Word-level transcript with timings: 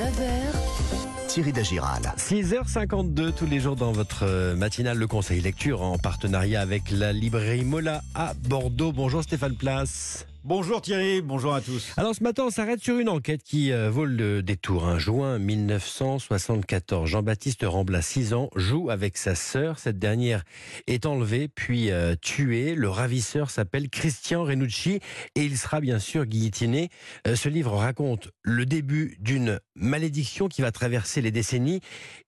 9h, 0.00 1.28
Thierry 1.28 1.52
Dagiral. 1.52 2.00
6h52 2.16 3.34
tous 3.34 3.44
les 3.44 3.60
jours 3.60 3.76
dans 3.76 3.92
votre 3.92 4.22
euh, 4.22 4.56
matinale 4.56 4.96
Le 4.96 5.06
Conseil 5.06 5.42
Lecture 5.42 5.82
en 5.82 5.98
partenariat 5.98 6.62
avec 6.62 6.90
la 6.90 7.12
librairie 7.12 7.66
Mola 7.66 8.00
à 8.14 8.32
Bordeaux. 8.48 8.92
Bonjour 8.92 9.22
Stéphane 9.22 9.56
Place. 9.56 10.24
Bonjour 10.42 10.80
Thierry, 10.80 11.20
bonjour 11.20 11.52
à 11.52 11.60
tous. 11.60 11.92
Alors 11.98 12.14
ce 12.14 12.22
matin, 12.22 12.44
on 12.46 12.50
s'arrête 12.50 12.80
sur 12.80 12.98
une 12.98 13.10
enquête 13.10 13.42
qui 13.42 13.72
euh, 13.72 13.90
vaut 13.90 14.06
le 14.06 14.42
détour. 14.42 14.86
Un 14.86 14.98
juin 14.98 15.38
1974, 15.38 17.06
Jean-Baptiste 17.06 17.62
Rambla, 17.62 18.00
6 18.00 18.32
ans, 18.32 18.48
joue 18.56 18.88
avec 18.88 19.18
sa 19.18 19.34
sœur. 19.34 19.78
Cette 19.78 19.98
dernière 19.98 20.44
est 20.86 21.04
enlevée 21.04 21.48
puis 21.48 21.90
euh, 21.90 22.14
tuée. 22.16 22.74
Le 22.74 22.88
ravisseur 22.88 23.50
s'appelle 23.50 23.90
Christian 23.90 24.42
Renucci 24.42 25.00
et 25.34 25.44
il 25.44 25.58
sera 25.58 25.82
bien 25.82 25.98
sûr 25.98 26.24
guillotiné. 26.24 26.88
Euh, 27.26 27.36
ce 27.36 27.50
livre 27.50 27.74
raconte 27.74 28.30
le 28.42 28.64
début 28.64 29.18
d'une 29.20 29.60
malédiction 29.74 30.48
qui 30.48 30.62
va 30.62 30.72
traverser 30.72 31.20
les 31.20 31.32
décennies 31.32 31.80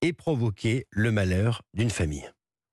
et 0.03 0.13
provoquer 0.13 0.87
le 0.91 1.13
malheur 1.13 1.63
d'une 1.73 1.91
famille. 1.91 2.29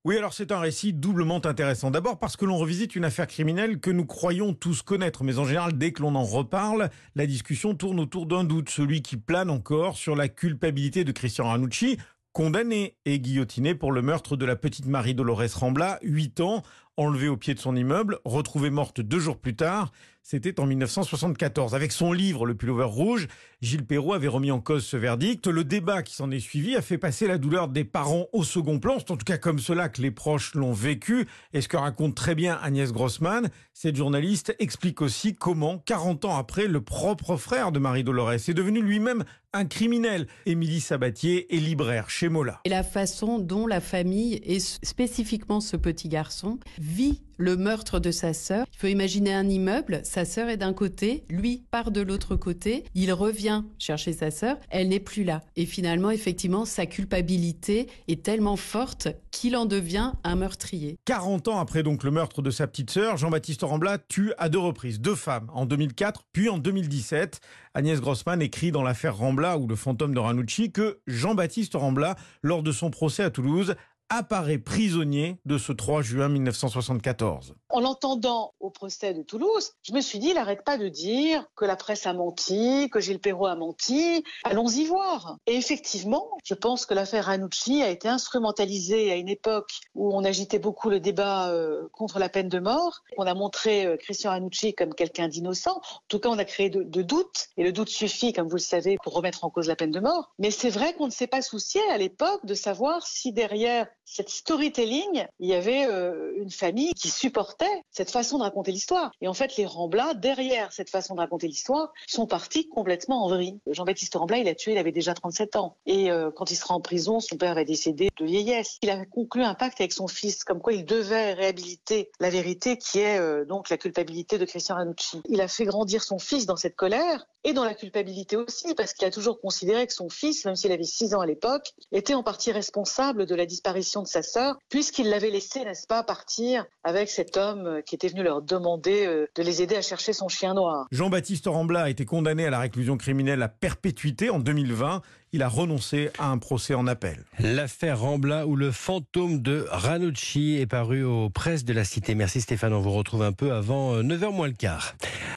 Oui, 0.09 0.17
alors 0.17 0.33
c'est 0.33 0.51
un 0.51 0.59
récit 0.59 0.91
doublement 0.91 1.39
intéressant. 1.45 1.91
D'abord 1.91 2.17
parce 2.17 2.35
que 2.35 2.43
l'on 2.43 2.57
revisite 2.57 2.95
une 2.95 3.05
affaire 3.05 3.27
criminelle 3.27 3.79
que 3.79 3.91
nous 3.91 4.07
croyons 4.07 4.55
tous 4.55 4.81
connaître, 4.81 5.23
mais 5.23 5.37
en 5.37 5.45
général, 5.45 5.77
dès 5.77 5.91
que 5.91 6.01
l'on 6.01 6.15
en 6.15 6.23
reparle, 6.23 6.89
la 7.13 7.27
discussion 7.27 7.75
tourne 7.75 7.99
autour 7.99 8.25
d'un 8.25 8.43
doute, 8.43 8.71
celui 8.71 9.03
qui 9.03 9.17
plane 9.17 9.51
encore 9.51 9.97
sur 9.97 10.15
la 10.15 10.27
culpabilité 10.27 11.03
de 11.03 11.11
Christian 11.11 11.49
Ranucci, 11.49 11.99
condamné 12.33 12.95
et 13.05 13.19
guillotiné 13.19 13.75
pour 13.75 13.91
le 13.91 14.01
meurtre 14.01 14.35
de 14.35 14.45
la 14.45 14.55
petite 14.55 14.87
Marie 14.87 15.13
Dolores 15.13 15.53
Rambla, 15.53 15.99
8 16.01 16.39
ans, 16.39 16.63
enlevée 16.99 17.29
au 17.29 17.37
pied 17.37 17.53
de 17.53 17.59
son 17.59 17.75
immeuble, 17.75 18.19
retrouvée 18.25 18.69
morte 18.69 18.99
deux 18.99 19.19
jours 19.19 19.37
plus 19.37 19.55
tard. 19.55 19.91
C'était 20.21 20.59
en 20.59 20.65
1974. 20.65 21.73
Avec 21.73 21.91
son 21.91 22.11
livre 22.11 22.45
Le 22.45 22.53
pullover 22.53 22.83
rouge, 22.83 23.27
Gilles 23.61 23.85
Perrault 23.85 24.13
avait 24.13 24.27
remis 24.27 24.51
en 24.51 24.59
cause 24.59 24.85
ce 24.85 24.97
verdict. 24.97 25.47
Le 25.47 25.63
débat 25.63 26.03
qui 26.03 26.13
s'en 26.13 26.29
est 26.29 26.39
suivi 26.39 26.75
a 26.75 26.81
fait 26.81 26.97
passer 26.97 27.25
la 27.25 27.37
douleur 27.37 27.67
des 27.67 27.83
parents 27.83 28.27
au 28.33 28.43
second 28.43 28.79
plan. 28.79 28.99
C'est 28.99 29.11
en 29.11 29.17
tout 29.17 29.25
cas 29.25 29.37
comme 29.37 29.59
cela 29.59 29.89
que 29.89 30.01
les 30.01 30.11
proches 30.11 30.53
l'ont 30.55 30.73
vécu. 30.73 31.25
Et 31.53 31.61
ce 31.61 31.67
que 31.67 31.77
raconte 31.77 32.15
très 32.15 32.35
bien 32.35 32.59
Agnès 32.61 32.91
Grossman, 32.91 33.49
cette 33.73 33.95
journaliste 33.95 34.55
explique 34.59 35.01
aussi 35.01 35.35
comment, 35.35 35.79
40 35.79 36.25
ans 36.25 36.37
après, 36.37 36.67
le 36.67 36.81
propre 36.81 37.37
frère 37.37 37.71
de 37.71 37.79
Marie 37.79 38.03
Dolores 38.03 38.33
est 38.33 38.53
devenu 38.53 38.81
lui-même 38.81 39.23
un 39.53 39.65
criminel. 39.65 40.27
Émilie 40.45 40.79
Sabatier 40.79 41.55
est 41.55 41.59
libraire 41.59 42.09
chez 42.09 42.29
Mola. 42.29 42.61
Et 42.65 42.69
la 42.69 42.83
façon 42.83 43.39
dont 43.39 43.65
la 43.65 43.81
famille, 43.81 44.39
et 44.43 44.59
spécifiquement 44.59 45.59
ce 45.59 45.75
petit 45.75 46.07
garçon, 46.07 46.59
vit 46.89 47.21
le 47.37 47.55
meurtre 47.55 47.99
de 47.99 48.11
sa 48.11 48.33
sœur. 48.33 48.65
Il 48.73 48.77
faut 48.77 48.87
imaginer 48.87 49.33
un 49.33 49.47
immeuble, 49.47 50.01
sa 50.03 50.25
sœur 50.25 50.49
est 50.49 50.57
d'un 50.57 50.73
côté, 50.73 51.23
lui 51.29 51.63
part 51.71 51.91
de 51.91 52.01
l'autre 52.01 52.35
côté, 52.35 52.83
il 52.95 53.13
revient 53.13 53.63
chercher 53.77 54.11
sa 54.11 54.29
sœur, 54.29 54.57
elle 54.69 54.89
n'est 54.89 54.99
plus 54.99 55.23
là. 55.23 55.41
Et 55.55 55.65
finalement, 55.65 56.11
effectivement, 56.11 56.65
sa 56.65 56.85
culpabilité 56.85 57.87
est 58.09 58.23
tellement 58.23 58.57
forte 58.57 59.07
qu'il 59.31 59.55
en 59.55 59.65
devient 59.65 60.11
un 60.25 60.35
meurtrier. 60.35 60.97
40 61.05 61.47
ans 61.47 61.59
après 61.59 61.81
donc 61.81 62.03
le 62.03 62.11
meurtre 62.11 62.41
de 62.41 62.51
sa 62.51 62.67
petite 62.67 62.91
sœur, 62.91 63.15
Jean-Baptiste 63.15 63.61
Rambla 63.61 63.99
tue 63.99 64.33
à 64.37 64.49
deux 64.49 64.59
reprises 64.59 64.99
deux 64.99 65.15
femmes, 65.15 65.49
en 65.53 65.65
2004 65.65 66.23
puis 66.33 66.49
en 66.49 66.57
2017. 66.57 67.39
Agnès 67.73 68.01
Grossman 68.01 68.41
écrit 68.41 68.71
dans 68.71 68.83
l'affaire 68.83 69.15
Rambla 69.15 69.57
ou 69.57 69.67
le 69.67 69.75
fantôme 69.75 70.13
de 70.13 70.19
Ranucci 70.19 70.71
que 70.71 70.99
Jean-Baptiste 71.07 71.75
Rambla, 71.75 72.15
lors 72.41 72.63
de 72.63 72.71
son 72.71 72.89
procès 72.89 73.23
à 73.23 73.29
Toulouse, 73.29 73.75
apparaît 74.09 74.57
prisonnier 74.57 75.37
de 75.45 75.57
ce 75.57 75.71
3 75.71 76.01
juin 76.01 76.29
1974. 76.29 77.55
En 77.69 77.79
l'entendant 77.79 78.53
au 78.59 78.69
procès 78.69 79.13
de 79.13 79.21
Toulouse, 79.21 79.73
je 79.83 79.93
me 79.93 80.01
suis 80.01 80.19
dit, 80.19 80.29
il 80.29 80.35
n'arrête 80.35 80.63
pas 80.63 80.77
de 80.77 80.87
dire 80.87 81.45
que 81.55 81.65
la 81.65 81.75
presse 81.75 82.07
a 82.07 82.13
menti, 82.13 82.89
que 82.91 82.99
Gilles 82.99 83.19
Perrault 83.19 83.45
a 83.45 83.55
menti. 83.55 84.23
Allons-y 84.43 84.85
voir. 84.85 85.37
Et 85.45 85.55
effectivement, 85.55 86.27
je 86.43 86.55
pense 86.55 86.85
que 86.85 86.93
l'affaire 86.93 87.25
Ranucci 87.25 87.81
a 87.83 87.89
été 87.89 88.07
instrumentalisée 88.07 89.11
à 89.11 89.15
une 89.15 89.29
époque 89.29 89.71
où 89.93 90.15
on 90.15 90.23
agitait 90.23 90.59
beaucoup 90.59 90.89
le 90.89 90.99
débat 90.99 91.49
euh, 91.51 91.87
contre 91.91 92.19
la 92.19 92.29
peine 92.29 92.49
de 92.49 92.59
mort. 92.59 93.01
On 93.17 93.27
a 93.27 93.33
montré 93.33 93.85
euh, 93.85 93.97
Christian 93.97 94.31
Ranucci 94.31 94.73
comme 94.73 94.93
quelqu'un 94.95 95.27
d'innocent. 95.27 95.77
En 95.77 96.01
tout 96.07 96.19
cas, 96.19 96.29
on 96.29 96.37
a 96.39 96.45
créé 96.45 96.69
de 96.69 97.01
doutes. 97.01 97.49
Et 97.57 97.63
le 97.63 97.71
doute 97.71 97.89
suffit, 97.89 98.33
comme 98.33 98.47
vous 98.47 98.55
le 98.55 98.61
savez, 98.61 98.97
pour 99.03 99.13
remettre 99.13 99.43
en 99.43 99.49
cause 99.49 99.67
la 99.67 99.75
peine 99.75 99.91
de 99.91 99.99
mort. 99.99 100.33
Mais 100.39 100.51
c'est 100.51 100.69
vrai 100.69 100.93
qu'on 100.93 101.05
ne 101.05 101.11
s'est 101.11 101.27
pas 101.27 101.41
soucié 101.41 101.81
à 101.91 101.97
l'époque 101.97 102.45
de 102.45 102.53
savoir 102.53 103.05
si 103.05 103.31
derrière 103.31 103.87
cette 104.11 104.29
storytelling, 104.29 105.27
il 105.39 105.47
y 105.47 105.53
avait 105.53 105.85
euh, 105.85 106.33
une 106.37 106.49
famille 106.49 106.93
qui 106.95 107.09
supportait 107.09 107.83
cette 107.91 108.09
façon 108.09 108.39
de 108.39 108.43
raconter 108.43 108.71
l'histoire. 108.71 109.11
Et 109.21 109.27
en 109.27 109.35
fait, 109.35 109.55
les 109.55 109.67
Rambla, 109.67 110.15
derrière 110.15 110.73
cette 110.73 110.89
façon 110.89 111.13
de 111.13 111.19
raconter 111.19 111.47
l'histoire, 111.47 111.93
sont 112.07 112.25
partis 112.25 112.67
complètement 112.67 113.23
en 113.23 113.29
vrille. 113.29 113.59
Jean-Baptiste 113.67 114.15
Rambla, 114.15 114.39
il 114.39 114.47
a 114.47 114.55
tué, 114.55 114.71
il 114.71 114.79
avait 114.79 114.91
déjà 114.91 115.13
37 115.13 115.55
ans. 115.57 115.77
Et 115.85 116.09
euh, 116.09 116.31
quand 116.35 116.49
il 116.49 116.55
sera 116.55 116.73
en 116.73 116.81
prison, 116.81 117.19
son 117.19 117.37
père 117.37 117.53
va 117.53 117.63
décéder 117.63 118.09
de 118.17 118.25
vieillesse. 118.25 118.79
Il 118.81 118.89
a 118.89 119.05
conclu 119.05 119.43
un 119.43 119.53
pacte 119.53 119.79
avec 119.79 119.93
son 119.93 120.07
fils, 120.07 120.43
comme 120.43 120.59
quoi 120.59 120.73
il 120.73 120.85
devait 120.85 121.33
réhabiliter 121.33 122.09
la 122.19 122.31
vérité 122.31 122.77
qui 122.77 122.99
est 122.99 123.19
euh, 123.19 123.45
donc 123.45 123.69
la 123.69 123.77
culpabilité 123.77 124.39
de 124.39 124.45
Christian 124.45 124.75
Ranucci. 124.75 125.21
Il 125.29 125.39
a 125.39 125.47
fait 125.47 125.65
grandir 125.65 126.03
son 126.03 126.17
fils 126.17 126.47
dans 126.47 126.57
cette 126.57 126.75
colère 126.75 127.27
et 127.43 127.53
dans 127.53 127.63
la 127.63 127.75
culpabilité 127.75 128.35
aussi, 128.35 128.73
parce 128.75 128.93
qu'il 128.93 129.07
a 129.07 129.11
toujours 129.11 129.39
considéré 129.39 129.85
que 129.87 129.93
son 129.93 130.09
fils, 130.09 130.43
même 130.45 130.55
s'il 130.55 130.71
avait 130.71 130.83
6 130.83 131.13
ans 131.13 131.21
à 131.21 131.25
l'époque, 131.25 131.73
était 131.91 132.15
en 132.15 132.23
partie 132.23 132.51
responsable 132.51 133.25
de 133.25 133.35
la 133.35 133.45
disparition 133.45 133.98
de 134.01 134.07
sa 134.07 134.21
sœur, 134.21 134.57
puisqu'il 134.69 135.09
l'avait 135.09 135.29
laissé, 135.29 135.63
n'est-ce 135.63 135.87
pas, 135.87 136.03
partir 136.03 136.65
avec 136.83 137.09
cet 137.09 137.37
homme 137.37 137.81
qui 137.85 137.95
était 137.95 138.07
venu 138.07 138.23
leur 138.23 138.41
demander 138.41 139.05
euh, 139.05 139.27
de 139.35 139.43
les 139.43 139.61
aider 139.61 139.75
à 139.75 139.81
chercher 139.81 140.13
son 140.13 140.27
chien 140.27 140.53
noir. 140.53 140.87
Jean-Baptiste 140.91 141.47
Rambla 141.47 141.83
a 141.83 141.89
été 141.89 142.05
condamné 142.05 142.45
à 142.45 142.49
la 142.49 142.59
réclusion 142.59 142.97
criminelle 142.97 143.41
à 143.41 143.49
perpétuité 143.49 144.29
en 144.29 144.39
2020. 144.39 145.01
Il 145.31 145.43
a 145.43 145.47
renoncé 145.47 146.09
à 146.17 146.29
un 146.29 146.39
procès 146.39 146.73
en 146.73 146.87
appel. 146.87 147.23
L'affaire 147.37 147.99
Rambla 147.99 148.47
ou 148.47 148.55
le 148.55 148.71
fantôme 148.71 149.41
de 149.41 149.67
Ranucci 149.69 150.57
est 150.59 150.65
paru 150.65 151.03
aux 151.03 151.29
presses 151.29 151.65
de 151.65 151.73
la 151.73 151.83
cité. 151.83 152.15
Merci 152.15 152.41
Stéphane, 152.41 152.73
on 152.73 152.79
vous 152.79 152.91
retrouve 152.91 153.21
un 153.21 153.33
peu 153.33 153.53
avant 153.53 154.01
9h 154.01 154.23
euh, 154.23 154.31
moins 154.31 154.47
le 154.47 154.53
quart. 154.53 154.95